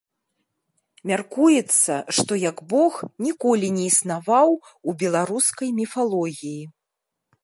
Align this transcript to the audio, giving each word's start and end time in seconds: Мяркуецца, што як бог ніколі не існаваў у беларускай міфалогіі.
Мяркуецца, 1.09 1.93
што 2.19 2.33
як 2.49 2.57
бог 2.71 2.93
ніколі 3.25 3.67
не 3.75 3.83
існаваў 3.91 4.49
у 4.91 4.99
беларускай 5.05 5.69
міфалогіі. 5.81 6.63